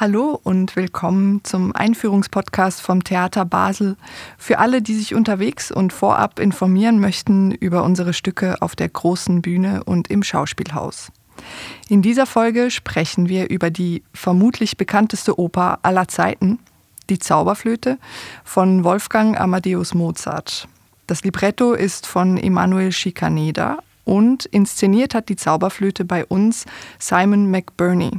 Hallo 0.00 0.40
und 0.44 0.76
willkommen 0.76 1.44
zum 1.44 1.76
Einführungspodcast 1.76 2.80
vom 2.80 3.04
Theater 3.04 3.44
Basel. 3.44 3.98
Für 4.38 4.58
alle, 4.58 4.80
die 4.80 4.94
sich 4.94 5.14
unterwegs 5.14 5.70
und 5.70 5.92
vorab 5.92 6.40
informieren 6.40 7.00
möchten 7.00 7.50
über 7.50 7.84
unsere 7.84 8.14
Stücke 8.14 8.62
auf 8.62 8.74
der 8.74 8.88
großen 8.88 9.42
Bühne 9.42 9.84
und 9.84 10.08
im 10.08 10.22
Schauspielhaus. 10.22 11.12
In 11.90 12.00
dieser 12.00 12.24
Folge 12.24 12.70
sprechen 12.70 13.28
wir 13.28 13.50
über 13.50 13.68
die 13.68 14.02
vermutlich 14.14 14.78
bekannteste 14.78 15.38
Oper 15.38 15.80
aller 15.82 16.08
Zeiten, 16.08 16.60
Die 17.10 17.18
Zauberflöte 17.18 17.98
von 18.42 18.84
Wolfgang 18.84 19.38
Amadeus 19.38 19.92
Mozart. 19.92 20.66
Das 21.08 21.24
Libretto 21.24 21.74
ist 21.74 22.06
von 22.06 22.38
Emanuel 22.38 22.92
Schikaneda 22.92 23.80
und 24.06 24.46
inszeniert 24.46 25.14
hat 25.14 25.28
die 25.28 25.36
Zauberflöte 25.36 26.06
bei 26.06 26.24
uns 26.24 26.64
Simon 26.98 27.50
McBurney. 27.50 28.12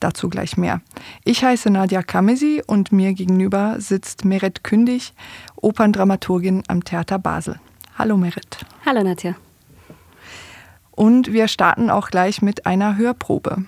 Dazu 0.00 0.28
gleich 0.28 0.56
mehr. 0.56 0.80
Ich 1.24 1.42
heiße 1.42 1.70
Nadja 1.70 2.02
Kamesi 2.02 2.62
und 2.66 2.92
mir 2.92 3.14
gegenüber 3.14 3.76
sitzt 3.78 4.24
Meret 4.24 4.62
Kündig, 4.62 5.12
Operndramaturgin 5.56 6.62
am 6.68 6.84
Theater 6.84 7.18
Basel. 7.18 7.58
Hallo 7.96 8.16
Meret. 8.16 8.58
Hallo 8.86 9.02
Nadja. 9.02 9.34
Und 10.92 11.32
wir 11.32 11.48
starten 11.48 11.90
auch 11.90 12.10
gleich 12.10 12.42
mit 12.42 12.66
einer 12.66 12.96
Hörprobe. 12.96 13.64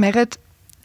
Meret, 0.00 0.38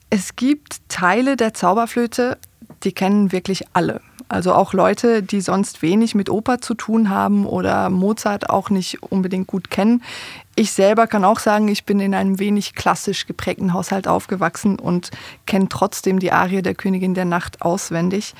es 0.10 0.36
gibt 0.36 0.82
Teile 0.90 1.36
der 1.36 1.54
Zauberflöte, 1.54 2.38
die 2.84 2.92
kennen 2.92 3.32
wirklich 3.32 3.66
alle. 3.74 4.02
Also 4.28 4.54
auch 4.54 4.74
Leute, 4.74 5.22
die 5.22 5.40
sonst 5.40 5.82
wenig 5.82 6.16
mit 6.16 6.30
Oper 6.30 6.60
zu 6.60 6.74
tun 6.74 7.10
haben 7.10 7.46
oder 7.46 7.90
Mozart 7.90 8.50
auch 8.50 8.70
nicht 8.70 9.04
unbedingt 9.04 9.48
gut 9.48 9.70
kennen. 9.70 10.04
Ich 10.56 10.72
selber 10.72 11.06
kann 11.06 11.24
auch 11.24 11.40
sagen, 11.40 11.68
ich 11.68 11.86
bin 11.86 12.00
in 12.00 12.16
einem 12.16 12.40
wenig 12.40 12.74
klassisch 12.74 13.28
geprägten 13.28 13.74
Haushalt 13.74 14.08
aufgewachsen 14.08 14.80
und 14.80 15.12
kenne 15.46 15.70
trotzdem 15.70 16.20
die 16.20 16.32
Arie 16.32 16.64
der 16.64 16.76
Königin 16.76 17.14
der 17.14 17.26
Nacht 17.26 17.62
auswendig. 17.62 18.34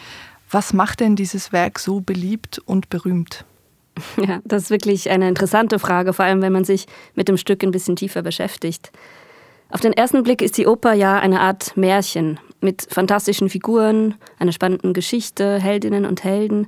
Was 0.50 0.74
macht 0.74 1.02
denn 1.02 1.16
dieses 1.16 1.52
Werk 1.52 1.80
so 1.80 2.02
beliebt 2.02 2.60
und 2.66 2.90
berühmt? 2.90 3.46
Ja, 4.18 4.40
das 4.44 4.64
ist 4.64 4.70
wirklich 4.72 5.10
eine 5.10 5.30
interessante 5.30 5.80
Frage, 5.80 6.14
vor 6.14 6.26
allem 6.26 6.42
wenn 6.42 6.52
man 6.52 6.66
sich 6.66 6.88
mit 7.14 7.28
dem 7.28 7.38
Stück 7.38 7.64
ein 7.64 7.72
bisschen 7.72 7.96
tiefer 7.96 8.24
beschäftigt. 8.24 8.92
Auf 9.70 9.82
den 9.82 9.94
ersten 9.94 10.24
Blick 10.24 10.42
ist 10.42 10.58
die 10.58 10.68
Oper 10.68 10.94
ja 10.94 11.20
eine 11.20 11.42
Art 11.42 11.76
Märchen 11.76 12.40
mit 12.62 12.88
fantastischen 12.90 13.50
Figuren, 13.50 14.16
einer 14.40 14.52
spannenden 14.52 14.94
Geschichte, 14.94 15.60
Heldinnen 15.60 16.06
und 16.06 16.24
Helden. 16.24 16.68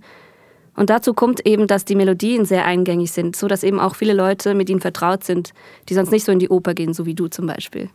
Und 0.76 0.90
dazu 0.90 1.14
kommt 1.14 1.46
eben, 1.46 1.68
dass 1.68 1.86
die 1.86 1.96
Melodien 1.96 2.46
sehr 2.46 2.66
eingängig 2.66 3.12
sind, 3.12 3.36
so 3.36 3.48
dass 3.48 3.64
eben 3.64 3.80
auch 3.80 3.96
viele 3.96 4.14
Leute 4.14 4.54
mit 4.54 4.70
ihnen 4.70 4.80
vertraut 4.80 5.24
sind, 5.24 5.54
die 5.90 5.96
sonst 5.96 6.12
nicht 6.12 6.24
so 6.24 6.32
in 6.32 6.40
die 6.40 6.50
Oper 6.50 6.74
gehen, 6.76 6.94
so 6.94 7.06
wie 7.06 7.16
du 7.16 7.28
zum 7.28 7.48
Beispiel. 7.48 7.90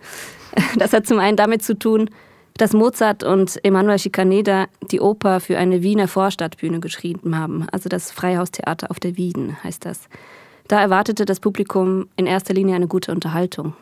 Das 0.77 0.93
hat 0.93 1.07
zum 1.07 1.19
einen 1.19 1.37
damit 1.37 1.63
zu 1.63 1.79
tun, 1.79 2.11
dass 2.59 2.73
Mozart 2.73 3.23
und 3.23 3.65
Emanuel 3.65 3.99
Schikaneder 3.99 4.67
die 4.91 5.01
Oper 5.01 5.41
für 5.41 5.59
eine 5.59 5.83
Wiener 5.83 6.09
Vorstadtbühne 6.09 6.81
geschrieben 6.81 7.39
haben, 7.39 7.67
also 7.73 7.89
das 7.89 8.11
Freihaustheater 8.11 8.91
auf 8.91 9.01
der 9.01 9.17
Wieden 9.17 9.57
heißt 9.63 9.85
das. 9.85 10.09
Da 10.69 10.81
erwartete 10.81 11.25
das 11.25 11.41
Publikum 11.41 12.09
in 12.17 12.27
erster 12.27 12.55
Linie 12.55 12.77
eine 12.77 12.89
gute 12.89 13.13
Unterhaltung. 13.13 13.75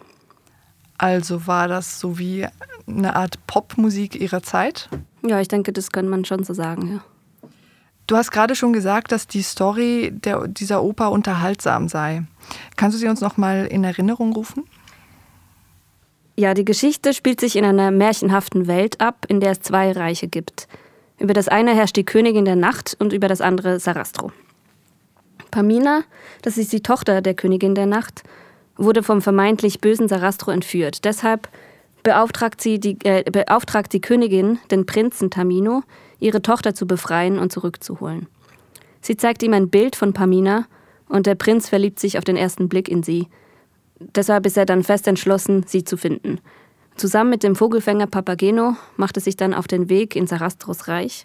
Also 1.03 1.47
war 1.47 1.67
das 1.67 1.99
so 1.99 2.19
wie 2.19 2.47
eine 2.87 3.17
Art 3.17 3.39
Popmusik 3.47 4.21
ihrer 4.21 4.43
Zeit? 4.43 4.91
Ja, 5.27 5.41
ich 5.41 5.49
denke, 5.49 5.73
das 5.73 5.93
kann 5.93 6.09
man 6.09 6.27
schon 6.27 6.45
so 6.45 6.53
sagen, 6.53 6.93
ja. 6.93 7.51
Du 8.07 8.19
hast 8.19 8.31
gerade 8.31 8.55
schon 8.55 8.75
gesagt, 8.75 9.11
dass 9.11 9.27
die 9.27 9.41
Story 9.41 10.11
der, 10.13 10.47
dieser 10.47 10.83
Oper 10.83 11.11
unterhaltsam 11.11 11.89
sei. 11.89 12.25
Kannst 12.77 12.97
du 12.97 12.99
sie 13.01 13.09
uns 13.09 13.23
noch 13.23 13.39
mal 13.39 13.65
in 13.65 13.83
Erinnerung 13.83 14.35
rufen? 14.35 14.65
Ja, 16.37 16.53
die 16.53 16.67
Geschichte 16.67 17.15
spielt 17.15 17.41
sich 17.41 17.57
in 17.57 17.65
einer 17.65 17.91
märchenhaften 17.91 18.67
Welt 18.67 19.01
ab, 19.01 19.25
in 19.27 19.41
der 19.41 19.53
es 19.53 19.61
zwei 19.61 19.93
Reiche 19.93 20.29
gibt. 20.29 20.69
Über 21.19 21.33
das 21.33 21.49
eine 21.49 21.75
herrscht 21.75 21.97
die 21.97 22.05
Königin 22.05 22.45
der 22.45 22.57
Nacht 22.57 22.95
und 22.99 23.15
über 23.15 23.29
das 23.29 23.41
andere 23.41 23.81
Sarastro. 23.81 24.33
Pamina, 25.51 26.03
das 26.43 26.59
ist 26.59 26.75
die 26.75 26.83
Tochter 26.83 27.23
der 27.23 27.33
Königin 27.33 27.75
der 27.75 27.87
Nacht, 27.87 28.23
wurde 28.81 29.03
vom 29.03 29.23
vermeintlich 29.23 29.81
bösen 29.81 30.09
Sarastro 30.09 30.51
entführt. 30.51 31.05
Deshalb 31.05 31.49
beauftragt, 32.03 32.61
sie 32.61 32.81
die, 32.81 32.97
äh, 33.05 33.23
beauftragt 33.31 33.93
die 33.93 34.01
Königin 34.01 34.59
den 34.71 34.87
Prinzen 34.87 35.31
Tamino, 35.31 35.83
ihre 36.19 36.43
Tochter 36.43 36.75
zu 36.75 36.87
befreien 36.87 37.39
und 37.39 37.53
zurückzuholen. 37.53 38.27
Sie 39.01 39.17
zeigt 39.17 39.43
ihm 39.43 39.53
ein 39.53 39.71
Bild 39.71 39.97
von 39.97 40.13
Pamina 40.13 40.67
und 41.09 41.27
der 41.27 41.35
Prinz 41.35 41.69
verliebt 41.69 42.01
sich 42.01 42.19
auf 42.19 42.25
den 42.25 42.37
ersten 42.37 42.69
Blick 42.69 42.89
in 42.89 43.03
sie. 43.03 43.29
Deshalb 43.99 44.47
ist 44.47 44.57
er 44.57 44.67
dann 44.67 44.83
fest 44.83 45.07
entschlossen, 45.07 45.65
sie 45.67 45.85
zu 45.85 45.97
finden. 45.97 46.39
Zusammen 46.97 47.31
mit 47.31 47.43
dem 47.43 47.57
Vogelfänger 47.57 48.07
Papageno 48.07 48.77
macht 48.97 49.17
er 49.17 49.23
sich 49.23 49.37
dann 49.37 49.55
auf 49.55 49.67
den 49.67 49.89
Weg 49.89 50.17
in 50.17 50.27
Sarastros 50.27 50.89
Reich. 50.89 51.25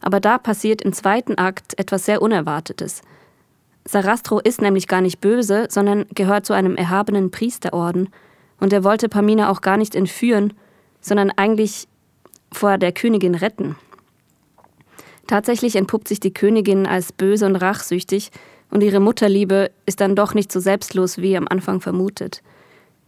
Aber 0.00 0.20
da 0.20 0.38
passiert 0.38 0.82
im 0.82 0.92
zweiten 0.92 1.36
Akt 1.36 1.78
etwas 1.78 2.04
sehr 2.04 2.22
Unerwartetes. 2.22 3.02
Sarastro 3.86 4.38
ist 4.38 4.62
nämlich 4.62 4.86
gar 4.86 5.00
nicht 5.00 5.20
böse, 5.20 5.66
sondern 5.68 6.06
gehört 6.14 6.46
zu 6.46 6.52
einem 6.52 6.76
erhabenen 6.76 7.30
Priesterorden. 7.30 8.08
Und 8.60 8.72
er 8.72 8.84
wollte 8.84 9.08
Pamina 9.08 9.50
auch 9.50 9.60
gar 9.60 9.76
nicht 9.76 9.94
entführen, 9.94 10.52
sondern 11.00 11.30
eigentlich 11.30 11.88
vor 12.52 12.78
der 12.78 12.92
Königin 12.92 13.34
retten. 13.34 13.76
Tatsächlich 15.26 15.76
entpuppt 15.76 16.08
sich 16.08 16.20
die 16.20 16.34
Königin 16.34 16.86
als 16.86 17.12
böse 17.12 17.46
und 17.46 17.56
rachsüchtig, 17.56 18.30
und 18.70 18.82
ihre 18.82 19.00
Mutterliebe 19.00 19.70
ist 19.84 20.00
dann 20.00 20.16
doch 20.16 20.32
nicht 20.32 20.50
so 20.50 20.58
selbstlos, 20.58 21.18
wie 21.18 21.36
am 21.36 21.46
Anfang 21.46 21.82
vermutet. 21.82 22.42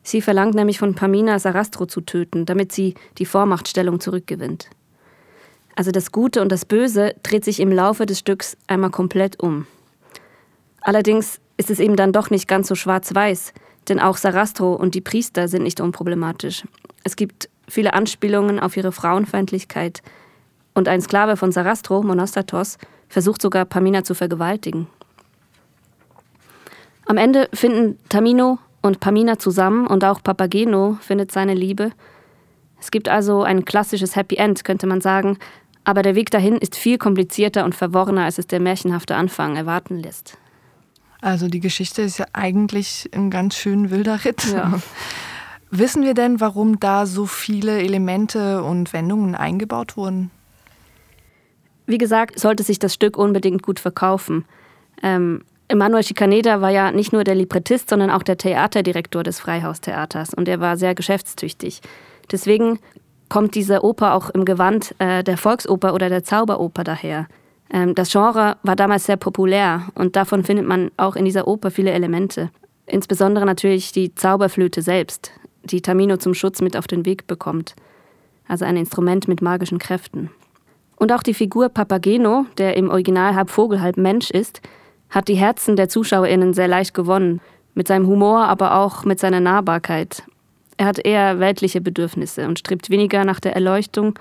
Sie 0.02 0.20
verlangt 0.20 0.54
nämlich 0.54 0.78
von 0.78 0.94
Pamina, 0.94 1.38
Sarastro 1.38 1.86
zu 1.86 2.02
töten, 2.02 2.44
damit 2.44 2.70
sie 2.70 2.94
die 3.16 3.24
Vormachtstellung 3.24 3.98
zurückgewinnt. 3.98 4.68
Also 5.74 5.90
das 5.90 6.12
Gute 6.12 6.42
und 6.42 6.52
das 6.52 6.66
Böse 6.66 7.14
dreht 7.22 7.44
sich 7.44 7.60
im 7.60 7.72
Laufe 7.72 8.04
des 8.04 8.18
Stücks 8.18 8.58
einmal 8.66 8.90
komplett 8.90 9.40
um. 9.42 9.66
Allerdings 10.84 11.40
ist 11.56 11.70
es 11.70 11.80
eben 11.80 11.96
dann 11.96 12.12
doch 12.12 12.30
nicht 12.30 12.46
ganz 12.46 12.68
so 12.68 12.74
schwarz-weiß, 12.74 13.52
denn 13.88 14.00
auch 14.00 14.16
Sarastro 14.16 14.74
und 14.74 14.94
die 14.94 15.00
Priester 15.00 15.48
sind 15.48 15.62
nicht 15.62 15.80
unproblematisch. 15.80 16.64
Es 17.02 17.16
gibt 17.16 17.48
viele 17.68 17.94
Anspielungen 17.94 18.60
auf 18.60 18.76
ihre 18.76 18.92
Frauenfeindlichkeit 18.92 20.02
und 20.74 20.88
ein 20.88 21.00
Sklave 21.00 21.36
von 21.36 21.52
Sarastro, 21.52 22.02
Monostatos, 22.02 22.78
versucht 23.08 23.40
sogar 23.40 23.64
Pamina 23.64 24.04
zu 24.04 24.14
vergewaltigen. 24.14 24.86
Am 27.06 27.16
Ende 27.16 27.48
finden 27.52 27.98
Tamino 28.08 28.58
und 28.82 29.00
Pamina 29.00 29.38
zusammen 29.38 29.86
und 29.86 30.04
auch 30.04 30.22
Papageno 30.22 30.98
findet 31.00 31.32
seine 31.32 31.54
Liebe. 31.54 31.92
Es 32.80 32.90
gibt 32.90 33.08
also 33.08 33.42
ein 33.42 33.64
klassisches 33.64 34.16
Happy 34.16 34.36
End, 34.36 34.64
könnte 34.64 34.86
man 34.86 35.00
sagen, 35.00 35.38
aber 35.84 36.02
der 36.02 36.14
Weg 36.14 36.30
dahin 36.30 36.56
ist 36.56 36.76
viel 36.76 36.98
komplizierter 36.98 37.64
und 37.64 37.74
verworrener, 37.74 38.24
als 38.24 38.38
es 38.38 38.46
der 38.46 38.60
märchenhafte 38.60 39.16
Anfang 39.16 39.56
erwarten 39.56 39.98
lässt. 39.98 40.38
Also 41.24 41.48
die 41.48 41.60
Geschichte 41.60 42.02
ist 42.02 42.18
ja 42.18 42.26
eigentlich 42.34 43.08
ein 43.14 43.30
ganz 43.30 43.56
schön 43.56 43.90
wilder 43.90 44.26
Ritt. 44.26 44.44
Ja. 44.52 44.78
Wissen 45.70 46.02
wir 46.02 46.12
denn, 46.12 46.38
warum 46.38 46.78
da 46.78 47.06
so 47.06 47.24
viele 47.24 47.80
Elemente 47.80 48.62
und 48.62 48.92
Wendungen 48.92 49.34
eingebaut 49.34 49.96
wurden? 49.96 50.30
Wie 51.86 51.96
gesagt, 51.96 52.38
sollte 52.38 52.62
sich 52.62 52.78
das 52.78 52.92
Stück 52.92 53.16
unbedingt 53.16 53.62
gut 53.62 53.80
verkaufen. 53.80 54.44
Ähm, 55.02 55.44
Emanuel 55.68 56.04
Schikaneda 56.04 56.60
war 56.60 56.68
ja 56.68 56.92
nicht 56.92 57.14
nur 57.14 57.24
der 57.24 57.36
Librettist, 57.36 57.88
sondern 57.88 58.10
auch 58.10 58.22
der 58.22 58.36
Theaterdirektor 58.36 59.22
des 59.22 59.40
Freihaustheaters 59.40 60.34
und 60.34 60.46
er 60.46 60.60
war 60.60 60.76
sehr 60.76 60.94
geschäftstüchtig. 60.94 61.80
Deswegen 62.30 62.80
kommt 63.30 63.54
diese 63.54 63.82
Oper 63.82 64.12
auch 64.12 64.28
im 64.28 64.44
Gewand 64.44 64.94
äh, 64.98 65.24
der 65.24 65.38
Volksoper 65.38 65.94
oder 65.94 66.10
der 66.10 66.22
Zauberoper 66.22 66.84
daher. 66.84 67.28
Ähm, 67.70 67.94
das 67.94 68.10
Genre 68.10 68.56
war 68.62 68.76
damals 68.76 69.06
sehr 69.06 69.16
populär 69.16 69.88
und 69.94 70.16
davon 70.16 70.44
findet 70.44 70.66
man 70.66 70.90
auch 70.96 71.16
in 71.16 71.24
dieser 71.24 71.48
Oper 71.48 71.70
viele 71.70 71.90
Elemente. 71.90 72.50
Insbesondere 72.86 73.46
natürlich 73.46 73.92
die 73.92 74.14
Zauberflöte 74.14 74.82
selbst, 74.82 75.32
die 75.62 75.80
Tamino 75.80 76.16
zum 76.18 76.34
Schutz 76.34 76.60
mit 76.60 76.76
auf 76.76 76.86
den 76.86 77.06
Weg 77.06 77.26
bekommt. 77.26 77.74
Also 78.46 78.64
ein 78.64 78.76
Instrument 78.76 79.26
mit 79.26 79.40
magischen 79.40 79.78
Kräften. 79.78 80.30
Und 80.96 81.12
auch 81.12 81.22
die 81.22 81.34
Figur 81.34 81.70
Papageno, 81.70 82.46
der 82.58 82.76
im 82.76 82.90
Original 82.90 83.34
halb 83.34 83.50
Vogel, 83.50 83.80
halb 83.80 83.96
Mensch 83.96 84.30
ist, 84.30 84.60
hat 85.10 85.28
die 85.28 85.34
Herzen 85.34 85.76
der 85.76 85.88
ZuschauerInnen 85.88 86.54
sehr 86.54 86.68
leicht 86.68 86.94
gewonnen. 86.94 87.40
Mit 87.74 87.88
seinem 87.88 88.06
Humor, 88.06 88.44
aber 88.44 88.76
auch 88.76 89.04
mit 89.04 89.18
seiner 89.18 89.40
Nahbarkeit. 89.40 90.22
Er 90.76 90.86
hat 90.86 91.04
eher 91.04 91.40
weltliche 91.40 91.80
Bedürfnisse 91.80 92.46
und 92.46 92.58
strebt 92.58 92.90
weniger 92.90 93.24
nach 93.24 93.40
der 93.40 93.54
Erleuchtung 93.54 94.18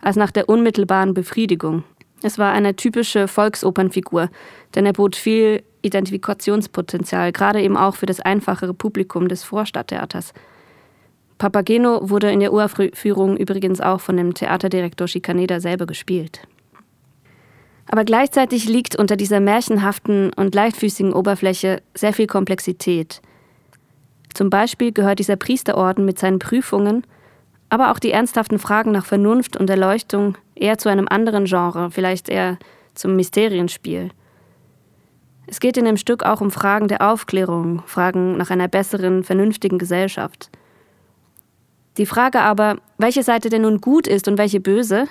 als 0.00 0.16
nach 0.16 0.30
der 0.30 0.48
unmittelbaren 0.48 1.14
Befriedigung. 1.14 1.84
Es 2.22 2.38
war 2.38 2.52
eine 2.52 2.76
typische 2.76 3.28
Volksopernfigur, 3.28 4.30
denn 4.74 4.86
er 4.86 4.92
bot 4.92 5.16
viel 5.16 5.62
Identifikationspotenzial, 5.82 7.32
gerade 7.32 7.60
eben 7.60 7.76
auch 7.76 7.96
für 7.96 8.06
das 8.06 8.20
einfachere 8.20 8.74
Publikum 8.74 9.28
des 9.28 9.42
Vorstadttheaters. 9.42 10.32
Papageno 11.38 12.08
wurde 12.08 12.30
in 12.30 12.40
der 12.40 12.52
Uraufführung 12.52 13.36
übrigens 13.36 13.80
auch 13.80 14.00
von 14.00 14.16
dem 14.16 14.32
Theaterdirektor 14.32 15.08
Schikaneda 15.08 15.58
selber 15.58 15.86
gespielt. 15.86 16.46
Aber 17.86 18.04
gleichzeitig 18.04 18.66
liegt 18.66 18.96
unter 18.96 19.16
dieser 19.16 19.40
märchenhaften 19.40 20.32
und 20.34 20.54
leichtfüßigen 20.54 21.12
Oberfläche 21.12 21.82
sehr 21.94 22.12
viel 22.12 22.28
Komplexität. 22.28 23.20
Zum 24.32 24.50
Beispiel 24.50 24.92
gehört 24.92 25.18
dieser 25.18 25.36
Priesterorden 25.36 26.04
mit 26.04 26.18
seinen 26.18 26.38
Prüfungen, 26.38 27.04
aber 27.68 27.90
auch 27.90 27.98
die 27.98 28.12
ernsthaften 28.12 28.58
Fragen 28.58 28.92
nach 28.92 29.04
Vernunft 29.04 29.56
und 29.56 29.68
Erleuchtung 29.68 30.36
eher 30.62 30.78
zu 30.78 30.88
einem 30.88 31.08
anderen 31.08 31.44
Genre, 31.44 31.90
vielleicht 31.90 32.28
eher 32.28 32.58
zum 32.94 33.16
Mysterienspiel. 33.16 34.10
Es 35.46 35.60
geht 35.60 35.76
in 35.76 35.84
dem 35.84 35.96
Stück 35.96 36.22
auch 36.24 36.40
um 36.40 36.50
Fragen 36.50 36.88
der 36.88 37.02
Aufklärung, 37.02 37.82
Fragen 37.86 38.36
nach 38.36 38.50
einer 38.50 38.68
besseren, 38.68 39.24
vernünftigen 39.24 39.78
Gesellschaft. 39.78 40.50
Die 41.98 42.06
Frage 42.06 42.40
aber, 42.40 42.76
welche 42.96 43.22
Seite 43.22 43.50
denn 43.50 43.62
nun 43.62 43.80
gut 43.80 44.06
ist 44.06 44.28
und 44.28 44.38
welche 44.38 44.60
böse, 44.60 45.08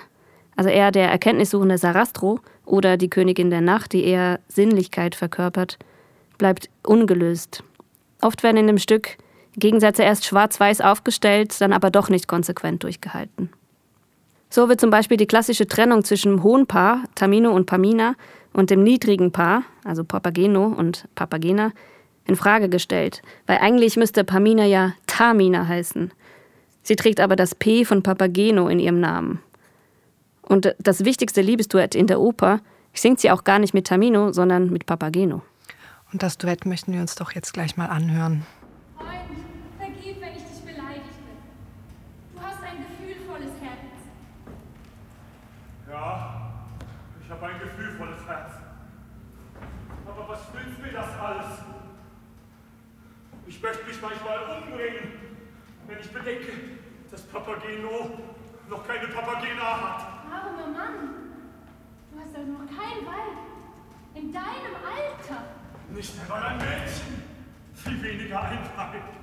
also 0.56 0.68
eher 0.68 0.90
der 0.90 1.10
erkenntnissuchende 1.10 1.78
Sarastro 1.78 2.40
oder 2.64 2.96
die 2.96 3.10
Königin 3.10 3.50
der 3.50 3.60
Nacht, 3.60 3.92
die 3.92 4.04
eher 4.04 4.40
Sinnlichkeit 4.48 5.14
verkörpert, 5.14 5.78
bleibt 6.38 6.70
ungelöst. 6.82 7.62
Oft 8.20 8.42
werden 8.42 8.56
in 8.56 8.66
dem 8.66 8.78
Stück 8.78 9.16
Gegensätze 9.56 10.02
erst 10.02 10.24
schwarz-weiß 10.24 10.80
aufgestellt, 10.80 11.60
dann 11.60 11.72
aber 11.72 11.90
doch 11.90 12.08
nicht 12.08 12.26
konsequent 12.26 12.82
durchgehalten. 12.82 13.50
So 14.52 14.68
wird 14.68 14.82
zum 14.82 14.90
Beispiel 14.90 15.16
die 15.16 15.26
klassische 15.26 15.66
Trennung 15.66 16.04
zwischen 16.04 16.32
dem 16.32 16.42
hohen 16.42 16.66
Paar, 16.66 17.04
Tamino 17.14 17.52
und 17.52 17.64
Pamina, 17.64 18.16
und 18.52 18.68
dem 18.68 18.82
niedrigen 18.82 19.32
Paar, 19.32 19.62
also 19.82 20.04
Papageno 20.04 20.66
und 20.66 21.08
Papagena, 21.14 21.72
in 22.26 22.36
Frage 22.36 22.68
gestellt, 22.68 23.22
weil 23.46 23.58
eigentlich 23.62 23.96
müsste 23.96 24.24
Pamina 24.24 24.66
ja 24.66 24.92
Tamina 25.06 25.66
heißen. 25.66 26.12
Sie 26.82 26.96
trägt 26.96 27.18
aber 27.18 27.34
das 27.34 27.54
P 27.54 27.86
von 27.86 28.02
Papageno 28.02 28.68
in 28.68 28.78
ihrem 28.78 29.00
Namen. 29.00 29.40
Und 30.42 30.74
das 30.78 31.02
wichtigste 31.02 31.40
Liebesduett 31.40 31.94
in 31.94 32.06
der 32.06 32.20
Oper 32.20 32.60
singt 32.92 33.20
sie 33.20 33.30
auch 33.30 33.44
gar 33.44 33.58
nicht 33.58 33.72
mit 33.72 33.86
Tamino, 33.86 34.32
sondern 34.32 34.68
mit 34.70 34.84
Papageno. 34.84 35.40
Und 36.12 36.22
das 36.22 36.36
Duett 36.36 36.66
möchten 36.66 36.92
wir 36.92 37.00
uns 37.00 37.14
doch 37.14 37.32
jetzt 37.32 37.54
gleich 37.54 37.78
mal 37.78 37.86
anhören. 37.86 38.44
Freund, 38.98 39.08
vergib, 39.78 40.20
wenn 40.20 40.36
ich 40.36 40.44
dich 40.44 40.60
beleidigt 40.60 41.06
bin. 41.24 42.34
Du 42.34 42.42
hast 42.42 42.62
ein 42.62 42.84
gefühlvolles 42.84 43.52
Herz. 43.62 43.78
Ja, 45.90 46.52
ich 47.42 47.48
habe 47.48 47.54
ein 47.54 47.60
gefühlvolles 47.60 48.24
Herz. 48.28 48.52
Aber 50.06 50.28
was 50.28 50.54
nützt 50.54 50.80
mir 50.80 50.92
das 50.92 51.18
alles? 51.18 51.58
Ich 53.48 53.60
möchte 53.60 53.84
mich 53.84 54.00
manchmal 54.00 54.62
umbringen, 54.62 55.12
wenn 55.88 55.98
ich 55.98 56.12
bedenke, 56.12 56.52
dass 57.10 57.22
Papageno 57.22 58.10
noch 58.68 58.86
keine 58.86 59.08
Papagena 59.08 59.60
hat. 59.60 60.06
Armer 60.30 60.68
Mann, 60.68 61.14
du 62.12 62.20
hast 62.20 62.32
doch 62.32 62.46
noch 62.46 62.66
kein 62.68 63.04
Weib. 63.04 63.38
In 64.14 64.32
deinem 64.32 64.76
Alter. 64.86 65.42
Nicht 65.88 66.14
einmal 66.22 66.42
ein 66.44 66.58
Mädchen, 66.58 67.22
viel 67.74 68.02
weniger 68.04 68.40
ein 68.40 68.58
Weib. 68.76 69.21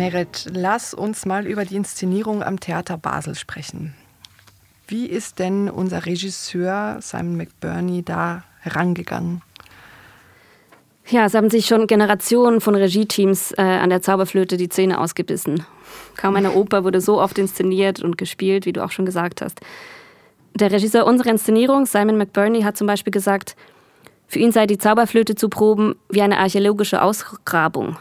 Merit, 0.00 0.46
lass 0.54 0.94
uns 0.94 1.26
mal 1.26 1.46
über 1.46 1.66
die 1.66 1.76
Inszenierung 1.76 2.42
am 2.42 2.58
Theater 2.58 2.96
Basel 2.96 3.34
sprechen. 3.34 3.94
Wie 4.88 5.04
ist 5.04 5.38
denn 5.38 5.68
unser 5.68 6.06
Regisseur 6.06 6.96
Simon 7.02 7.36
McBurney 7.36 8.02
da 8.02 8.44
herangegangen? 8.60 9.42
Ja, 11.06 11.26
es 11.26 11.34
haben 11.34 11.50
sich 11.50 11.66
schon 11.66 11.86
Generationen 11.86 12.62
von 12.62 12.76
Regieteams 12.76 13.52
äh, 13.58 13.60
an 13.60 13.90
der 13.90 14.00
Zauberflöte 14.00 14.56
die 14.56 14.70
Zähne 14.70 14.98
ausgebissen. 14.98 15.66
Kaum 16.16 16.34
eine 16.34 16.52
Oper 16.52 16.82
wurde 16.82 17.02
so 17.02 17.20
oft 17.20 17.36
inszeniert 17.36 18.00
und 18.00 18.16
gespielt, 18.16 18.64
wie 18.64 18.72
du 18.72 18.82
auch 18.82 18.92
schon 18.92 19.04
gesagt 19.04 19.42
hast. 19.42 19.60
Der 20.54 20.72
Regisseur 20.72 21.04
unserer 21.04 21.28
Inszenierung, 21.28 21.84
Simon 21.84 22.16
McBurney, 22.16 22.62
hat 22.62 22.78
zum 22.78 22.86
Beispiel 22.86 23.10
gesagt, 23.10 23.54
für 24.26 24.38
ihn 24.38 24.52
sei 24.52 24.66
die 24.66 24.78
Zauberflöte 24.78 25.34
zu 25.34 25.50
proben 25.50 25.94
wie 26.08 26.22
eine 26.22 26.38
archäologische 26.38 27.02
Ausgrabung. 27.02 27.98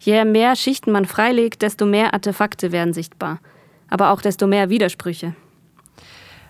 Je 0.00 0.24
mehr 0.24 0.56
Schichten 0.56 0.92
man 0.92 1.04
freilegt, 1.04 1.62
desto 1.62 1.86
mehr 1.86 2.14
Artefakte 2.14 2.72
werden 2.72 2.94
sichtbar, 2.94 3.40
aber 3.88 4.10
auch 4.10 4.22
desto 4.22 4.46
mehr 4.46 4.70
Widersprüche. 4.70 5.34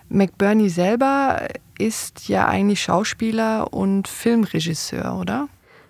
McBurney 0.09 0.69
selber 0.69 1.47
ist 1.77 2.29
ja 2.29 2.47
eigentlich 2.47 2.81
Schauspieler 2.81 3.73
und 3.73 4.07
Filmregisseur, 4.07 5.17
oder? 5.19 5.47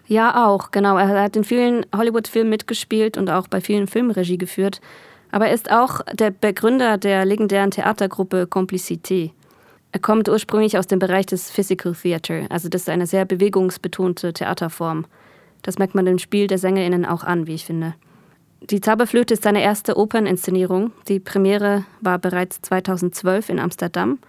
Ja, 0.08 0.48
auch, 0.48 0.72
genau. 0.72 0.98
Er 0.98 1.08
hat 1.22 1.36
in 1.36 1.44
vielen 1.44 1.86
Hollywood-Filmen 1.96 2.50
mitgespielt 2.50 3.18
und 3.18 3.30
auch 3.30 3.48
bei 3.48 3.62
vielen 3.62 3.88
Filmen 3.88 4.12
Regie 4.12 4.38
geführt. 4.38 4.82
Aber 5.32 5.48
er 5.48 5.54
ist 5.54 5.72
auch 5.72 6.02
der 6.14 6.32
Begründer 6.32 6.98
der 6.98 7.26
legendären 7.26 7.72
Theatergruppe 7.72 8.48
Complicité. 8.50 9.32
Er 9.92 10.00
kommt 10.00 10.28
ursprünglich 10.28 10.78
aus 10.78 10.88
dem 10.88 11.00
Bereich 11.00 11.28
des 11.28 11.50
Physical 11.50 11.94
Theater, 11.94 12.46
also 12.50 12.70
das 12.70 12.82
ist 12.82 12.90
eine 12.90 13.08
sehr 13.08 13.26
bewegungsbetonte 13.26 14.34
Theaterform. 14.34 15.06
Das 15.62 15.78
merkt 15.78 15.96
man 15.96 16.06
dem 16.06 16.20
Spiel 16.20 16.48
der 16.48 16.58
SängerInnen 16.58 17.06
auch 17.06 17.24
an, 17.24 17.48
wie 17.48 17.56
ich 17.56 17.66
finde. 17.66 17.96
Die 18.62 18.82
Zauberflöte 18.82 19.34
ist 19.34 19.44
seine 19.44 19.62
erste 19.62 19.98
Operninszenierung. 19.98 20.92
Die 21.08 21.20
Premiere 21.20 21.86
war 22.02 22.20
bereits 22.20 22.62
2012 22.62 23.50
in 23.50 23.60
Amsterdam. 23.60 24.20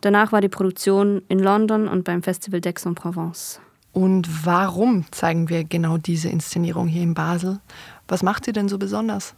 Danach 0.00 0.32
war 0.32 0.40
die 0.40 0.48
Produktion 0.48 1.22
in 1.28 1.38
London 1.38 1.88
und 1.88 2.04
beim 2.04 2.22
Festival 2.22 2.60
d'Aix-en-Provence. 2.60 3.60
Und 3.92 4.46
warum 4.46 5.04
zeigen 5.10 5.48
wir 5.48 5.64
genau 5.64 5.96
diese 5.96 6.28
Inszenierung 6.28 6.86
hier 6.86 7.02
in 7.02 7.14
Basel? 7.14 7.60
Was 8.06 8.22
macht 8.22 8.44
sie 8.44 8.52
denn 8.52 8.68
so 8.68 8.78
besonders? 8.78 9.34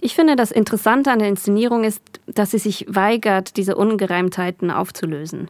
Ich 0.00 0.14
finde, 0.14 0.34
das 0.34 0.50
Interessante 0.50 1.12
an 1.12 1.18
der 1.18 1.28
Inszenierung 1.28 1.84
ist, 1.84 2.02
dass 2.26 2.50
sie 2.50 2.58
sich 2.58 2.86
weigert, 2.88 3.56
diese 3.56 3.76
Ungereimtheiten 3.76 4.70
aufzulösen. 4.70 5.48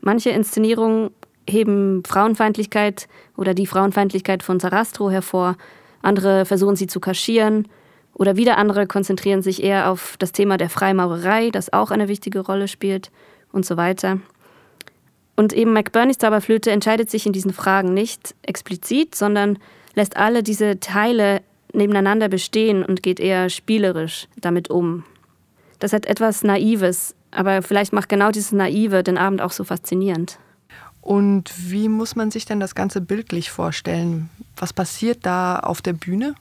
Manche 0.00 0.30
Inszenierungen 0.30 1.10
heben 1.48 2.02
Frauenfeindlichkeit 2.04 3.08
oder 3.36 3.54
die 3.54 3.66
Frauenfeindlichkeit 3.66 4.42
von 4.42 4.60
Sarastro 4.60 5.10
hervor, 5.10 5.56
andere 6.02 6.44
versuchen 6.44 6.76
sie 6.76 6.86
zu 6.86 7.00
kaschieren 7.00 7.68
oder 8.14 8.36
wieder 8.36 8.58
andere 8.58 8.86
konzentrieren 8.86 9.42
sich 9.42 9.62
eher 9.62 9.90
auf 9.90 10.16
das 10.18 10.32
Thema 10.32 10.56
der 10.56 10.70
Freimaurerei, 10.70 11.50
das 11.50 11.72
auch 11.72 11.90
eine 11.90 12.08
wichtige 12.08 12.40
Rolle 12.40 12.68
spielt 12.68 13.10
und 13.52 13.66
so 13.66 13.76
weiter. 13.76 14.20
Und 15.36 15.52
eben 15.52 15.72
McBurneys 15.74 16.18
Zauberflöte 16.18 16.70
entscheidet 16.70 17.10
sich 17.10 17.26
in 17.26 17.32
diesen 17.32 17.52
Fragen 17.52 17.92
nicht 17.92 18.34
explizit, 18.42 19.14
sondern 19.14 19.58
lässt 19.94 20.16
alle 20.16 20.42
diese 20.42 20.80
Teile 20.80 21.42
nebeneinander 21.74 22.28
bestehen 22.28 22.82
und 22.84 23.02
geht 23.02 23.20
eher 23.20 23.50
spielerisch 23.50 24.28
damit 24.40 24.70
um. 24.70 25.04
Das 25.78 25.92
hat 25.92 26.06
etwas 26.06 26.42
Naives, 26.42 27.14
aber 27.30 27.60
vielleicht 27.60 27.92
macht 27.92 28.08
genau 28.08 28.30
dieses 28.30 28.52
Naive 28.52 29.02
den 29.02 29.18
Abend 29.18 29.42
auch 29.42 29.52
so 29.52 29.62
faszinierend. 29.62 30.38
Und 31.06 31.52
wie 31.70 31.88
muss 31.88 32.16
man 32.16 32.32
sich 32.32 32.46
denn 32.46 32.58
das 32.58 32.74
Ganze 32.74 33.00
bildlich 33.00 33.52
vorstellen? 33.52 34.28
Was 34.56 34.72
passiert 34.72 35.20
da 35.22 35.60
auf 35.60 35.80
der 35.80 35.92
Bühne? 35.92 36.34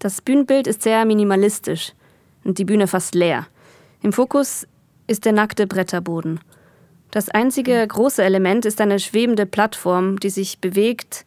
Das 0.00 0.20
Bühnenbild 0.20 0.66
ist 0.66 0.82
sehr 0.82 1.06
minimalistisch 1.06 1.94
und 2.44 2.58
die 2.58 2.66
Bühne 2.66 2.86
fast 2.86 3.14
leer. 3.14 3.46
Im 4.02 4.12
Fokus 4.12 4.66
ist 5.06 5.24
der 5.24 5.32
nackte 5.32 5.66
Bretterboden. 5.66 6.40
Das 7.10 7.30
einzige 7.30 7.86
große 7.86 8.22
Element 8.22 8.66
ist 8.66 8.82
eine 8.82 8.98
schwebende 8.98 9.46
Plattform, 9.46 10.20
die 10.20 10.28
sich 10.28 10.58
bewegt 10.58 11.24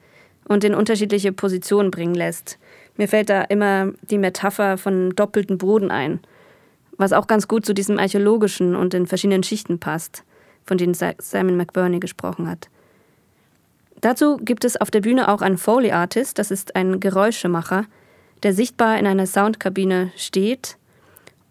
und 0.48 0.64
in 0.64 0.76
unterschiedliche 0.76 1.32
Positionen 1.32 1.90
bringen 1.90 2.14
lässt. 2.14 2.60
Mir 2.98 3.08
fällt 3.08 3.32
da 3.32 3.42
immer 3.42 3.94
die 4.04 4.20
Metapher 4.20 4.78
von 4.78 5.10
doppelten 5.16 5.58
Boden 5.58 5.90
ein, 5.90 6.20
was 6.98 7.14
auch 7.14 7.26
ganz 7.26 7.48
gut 7.48 7.66
zu 7.66 7.74
diesem 7.74 7.98
archäologischen 7.98 8.76
und 8.76 8.94
den 8.94 9.08
verschiedenen 9.08 9.42
Schichten 9.42 9.80
passt, 9.80 10.24
von 10.72 10.78
denen 10.78 10.94
Simon 10.94 11.58
McBurney 11.58 12.00
gesprochen 12.00 12.48
hat. 12.48 12.70
Dazu 14.00 14.38
gibt 14.38 14.64
es 14.64 14.80
auf 14.80 14.90
der 14.90 15.02
Bühne 15.02 15.28
auch 15.28 15.42
einen 15.42 15.58
Foley 15.58 15.92
Artist, 15.92 16.40
das 16.40 16.50
ist 16.50 16.78
ein 16.78 17.02
Geräuschemacher, 17.02 17.88
der 18.42 18.54
sichtbar 18.54 18.98
in 18.98 19.06
einer 19.06 19.26
Soundkabine 19.26 20.14
steht 20.16 20.78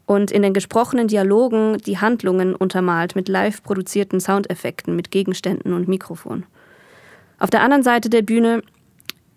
und 0.06 0.30
in 0.30 0.40
den 0.40 0.54
gesprochenen 0.54 1.06
Dialogen 1.06 1.76
die 1.84 1.98
Handlungen 1.98 2.54
untermalt 2.54 3.14
mit 3.14 3.28
live 3.28 3.62
produzierten 3.62 4.20
Soundeffekten, 4.20 4.96
mit 4.96 5.10
Gegenständen 5.10 5.74
und 5.74 5.86
Mikrofon. 5.86 6.46
Auf 7.38 7.50
der 7.50 7.60
anderen 7.60 7.82
Seite 7.82 8.08
der 8.08 8.22
Bühne 8.22 8.62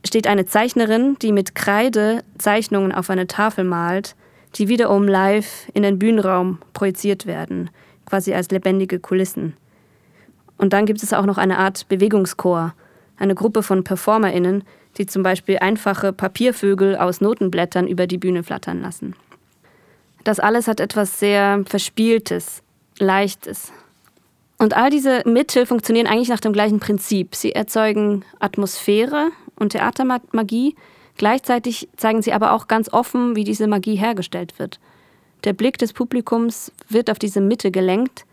steht 0.08 0.28
eine 0.28 0.46
Zeichnerin, 0.46 1.18
die 1.22 1.34
mit 1.34 1.56
Kreide 1.56 2.24
Zeichnungen 2.38 2.94
auf 2.94 3.10
eine 3.10 3.28
Tafel 3.28 3.66
malt, 3.66 4.16
die 4.56 4.70
wiederum 4.70 5.10
live 5.10 5.68
in 5.74 5.84
den 5.84 6.00
Bühnenraum 6.00 6.60
projiziert 6.72 7.26
werden, 7.26 7.70
quasi 8.06 8.34
als 8.34 8.50
lebendige 8.50 9.00
Kulissen. 9.00 9.58
Und 10.58 10.74
dann 10.74 10.86
gibt 10.86 11.04
es 11.04 11.14
auch 11.14 11.26
noch 11.26 11.38
eine 11.38 11.58
Art 11.58 11.88
Bewegungschor, 11.88 12.74
eine 13.18 13.36
Gruppe 13.36 13.64
von 13.64 13.84
PerformerInnen, 13.84 14.64
die 14.98 15.06
zum 15.06 15.24
Beispiel 15.24 15.58
einfache 15.60 16.14
Papiervögel 16.14 16.98
aus 16.98 17.22
Notenblättern 17.22 17.88
über 17.88 18.08
die 18.08 18.18
Bühne 18.18 18.44
flattern 18.44 18.82
lassen. 18.82 19.16
Das 20.24 20.40
alles 20.40 20.68
hat 20.68 20.80
etwas 20.80 21.20
sehr 21.20 21.64
Verspieltes, 21.66 22.62
Leichtes. 23.00 23.72
Und 24.58 24.76
all 24.76 24.90
diese 24.90 25.24
Mittel 25.26 25.66
funktionieren 25.66 26.08
eigentlich 26.08 26.30
nach 26.30 26.40
dem 26.40 26.54
gleichen 26.54 26.80
Prinzip. 26.80 27.36
Sie 27.36 27.52
erzeugen 27.52 28.24
Atmosphäre 28.40 29.30
und 29.56 29.72
Theatermagie, 29.72 30.76
gleichzeitig 31.18 31.90
zeigen 31.98 32.22
sie 32.22 32.34
aber 32.34 32.54
auch 32.54 32.68
ganz 32.68 32.92
offen, 32.94 33.36
wie 33.36 33.44
diese 33.44 33.68
Magie 33.68 33.96
hergestellt 33.96 34.60
wird. 34.60 34.80
Der 35.44 35.54
Blick 35.54 35.78
des 35.78 35.92
Publikums 35.92 36.72
wird 36.88 37.10
auf 37.10 37.20
diese 37.20 37.42
Mitte 37.42 37.72
gelenkt 37.72 38.26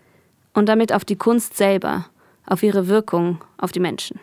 und 0.55 0.67
damit 0.67 0.93
auf 0.93 1.05
die 1.05 1.17
Kunst 1.17 1.57
selber, 1.57 2.07
auf 2.47 2.63
ihre 2.63 2.89
Wirkung 2.89 3.45
auf 3.59 3.73
die 3.73 3.81
Menschen. 3.81 4.19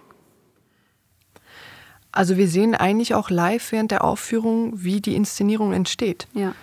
Also 2.11 2.37
wir 2.37 2.47
sehen 2.47 2.73
eigentlich 2.73 3.13
auch 3.13 3.29
live 3.29 3.71
während 3.71 3.91
der 3.91 4.03
Aufführung, 4.03 4.71
wie 4.83 5.01
die 5.01 5.15
Inszenierung 5.15 5.73
entsteht. 5.73 6.27
Ja. 6.33 6.53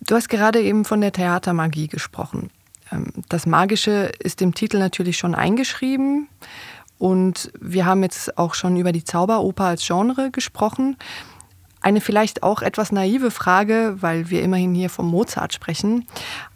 Du 0.00 0.14
hast 0.14 0.28
gerade 0.28 0.60
eben 0.60 0.84
von 0.84 1.00
der 1.00 1.12
Theatermagie 1.12 1.88
gesprochen. 1.88 2.50
Ähm, 2.90 3.12
das 3.28 3.46
Magische 3.46 4.12
ist 4.18 4.40
im 4.42 4.54
Titel 4.54 4.78
natürlich 4.78 5.18
schon 5.18 5.34
eingeschrieben. 5.34 6.28
Und 6.98 7.52
wir 7.60 7.84
haben 7.84 8.02
jetzt 8.02 8.38
auch 8.38 8.54
schon 8.54 8.76
über 8.76 8.92
die 8.92 9.04
Zauberoper 9.04 9.64
als 9.64 9.86
Genre 9.86 10.30
gesprochen. 10.30 10.96
Eine 11.84 12.00
vielleicht 12.00 12.42
auch 12.42 12.62
etwas 12.62 12.92
naive 12.92 13.30
Frage, 13.30 13.98
weil 14.00 14.30
wir 14.30 14.40
immerhin 14.40 14.74
hier 14.74 14.88
vom 14.88 15.06
Mozart 15.06 15.52
sprechen. 15.52 16.06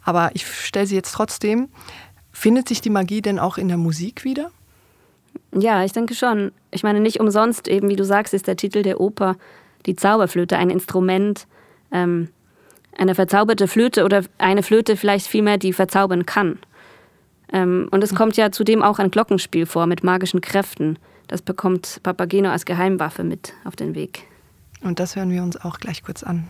Aber 0.03 0.31
ich 0.33 0.47
stelle 0.47 0.87
sie 0.87 0.95
jetzt 0.95 1.11
trotzdem. 1.11 1.69
Findet 2.31 2.67
sich 2.67 2.81
die 2.81 2.89
Magie 2.89 3.21
denn 3.21 3.37
auch 3.37 3.59
in 3.59 3.67
der 3.67 3.77
Musik 3.77 4.23
wieder? 4.23 4.49
Ja, 5.53 5.83
ich 5.83 5.91
denke 5.91 6.15
schon. 6.15 6.51
Ich 6.71 6.81
meine, 6.81 6.99
nicht 6.99 7.19
umsonst, 7.19 7.67
eben 7.67 7.89
wie 7.89 7.95
du 7.95 8.03
sagst, 8.03 8.33
ist 8.33 8.47
der 8.47 8.57
Titel 8.57 8.81
der 8.81 8.99
Oper 8.99 9.35
die 9.85 9.95
Zauberflöte 9.95 10.57
ein 10.57 10.71
Instrument, 10.71 11.45
ähm, 11.91 12.29
eine 12.97 13.13
verzauberte 13.13 13.67
Flöte 13.67 14.05
oder 14.05 14.23
eine 14.39 14.63
Flöte 14.63 14.97
vielleicht 14.97 15.27
vielmehr, 15.27 15.59
die 15.59 15.73
verzaubern 15.73 16.25
kann. 16.25 16.57
Ähm, 17.53 17.87
und 17.91 18.03
es 18.03 18.15
kommt 18.15 18.35
ja 18.35 18.51
zudem 18.51 18.81
auch 18.81 18.97
ein 18.97 19.11
Glockenspiel 19.11 19.67
vor 19.67 19.85
mit 19.85 20.03
magischen 20.03 20.41
Kräften. 20.41 20.97
Das 21.27 21.43
bekommt 21.43 21.99
Papageno 22.01 22.49
als 22.49 22.65
Geheimwaffe 22.65 23.23
mit 23.23 23.53
auf 23.63 23.75
den 23.75 23.93
Weg. 23.93 24.23
Und 24.81 24.99
das 24.99 25.15
hören 25.15 25.31
wir 25.31 25.43
uns 25.43 25.57
auch 25.57 25.79
gleich 25.79 26.03
kurz 26.03 26.23
an. 26.23 26.47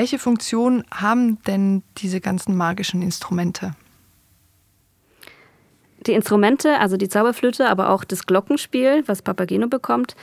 Welche 0.00 0.18
Funktion 0.18 0.82
haben 0.90 1.42
denn 1.42 1.82
diese 1.98 2.22
ganzen 2.22 2.56
magischen 2.56 3.02
Instrumente? 3.02 3.72
Die 6.06 6.12
Instrumente, 6.12 6.78
also 6.78 6.96
die 6.96 7.10
Zauberflöte, 7.10 7.68
aber 7.68 7.90
auch 7.90 8.04
das 8.04 8.24
Glockenspiel, 8.24 9.02
was 9.04 9.20
Papageno 9.20 9.68
bekommt, 9.68 10.16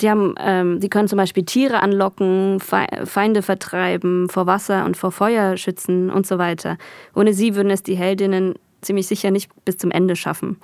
die, 0.00 0.08
haben, 0.08 0.36
ähm, 0.38 0.78
die 0.78 0.88
können 0.88 1.08
zum 1.08 1.16
Beispiel 1.16 1.44
Tiere 1.44 1.80
anlocken, 1.80 2.60
Feinde 2.60 3.42
vertreiben, 3.42 4.28
vor 4.28 4.46
Wasser 4.46 4.84
und 4.84 4.96
vor 4.96 5.10
Feuer 5.10 5.56
schützen 5.56 6.08
und 6.08 6.24
so 6.24 6.38
weiter. 6.38 6.78
Ohne 7.12 7.34
sie 7.34 7.56
würden 7.56 7.72
es 7.72 7.82
die 7.82 7.96
Heldinnen 7.96 8.54
ziemlich 8.82 9.08
sicher 9.08 9.32
nicht 9.32 9.50
bis 9.64 9.78
zum 9.78 9.90
Ende 9.90 10.14
schaffen. 10.14 10.58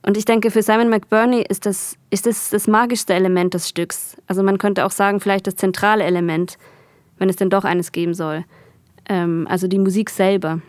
Und 0.00 0.16
ich 0.16 0.24
denke, 0.24 0.50
für 0.50 0.62
Simon 0.62 0.88
McBurney 0.88 1.44
ist 1.46 1.66
das, 1.66 1.98
ist 2.08 2.24
das 2.24 2.48
das 2.48 2.68
magischste 2.68 3.12
Element 3.12 3.52
des 3.52 3.68
Stücks. 3.68 4.16
Also 4.28 4.42
man 4.42 4.56
könnte 4.56 4.86
auch 4.86 4.90
sagen, 4.90 5.20
vielleicht 5.20 5.46
das 5.46 5.56
zentrale 5.56 6.04
Element 6.04 6.56
wenn 7.24 7.30
es 7.30 7.36
denn 7.36 7.48
doch 7.48 7.64
eines 7.64 7.90
geben 7.90 8.12
soll. 8.12 8.44
Ähm, 9.08 9.46
also 9.48 9.66
die 9.66 9.78
Musik 9.78 10.10
selber. 10.10 10.60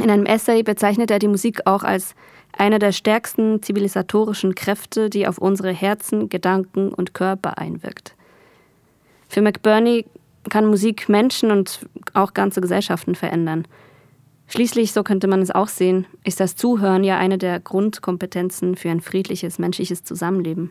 In 0.00 0.10
einem 0.10 0.24
Essay 0.24 0.62
bezeichnet 0.62 1.10
er 1.10 1.18
die 1.18 1.28
Musik 1.28 1.66
auch 1.66 1.82
als 1.82 2.14
eine 2.56 2.78
der 2.78 2.92
stärksten 2.92 3.62
zivilisatorischen 3.62 4.54
Kräfte, 4.54 5.10
die 5.10 5.26
auf 5.26 5.36
unsere 5.36 5.70
Herzen, 5.70 6.30
Gedanken 6.30 6.88
und 6.88 7.12
Körper 7.12 7.58
einwirkt. 7.58 8.16
Für 9.28 9.42
McBurney 9.42 10.06
kann 10.48 10.66
Musik 10.66 11.10
Menschen 11.10 11.50
und 11.50 11.86
auch 12.14 12.32
ganze 12.32 12.62
Gesellschaften 12.62 13.14
verändern. 13.14 13.68
Schließlich, 14.46 14.92
so 14.92 15.02
könnte 15.02 15.26
man 15.26 15.42
es 15.42 15.50
auch 15.50 15.68
sehen, 15.68 16.06
ist 16.24 16.40
das 16.40 16.56
Zuhören 16.56 17.04
ja 17.04 17.18
eine 17.18 17.36
der 17.36 17.60
Grundkompetenzen 17.60 18.76
für 18.76 18.88
ein 18.88 19.02
friedliches 19.02 19.58
menschliches 19.58 20.04
Zusammenleben. 20.04 20.70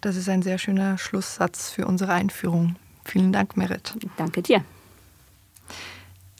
Das 0.00 0.16
ist 0.16 0.28
ein 0.28 0.42
sehr 0.42 0.58
schöner 0.58 0.98
Schlusssatz 0.98 1.70
für 1.70 1.86
unsere 1.86 2.12
Einführung. 2.12 2.74
Vielen 3.10 3.32
Dank, 3.32 3.56
Merit. 3.56 3.96
Danke 4.16 4.40
dir. 4.40 4.62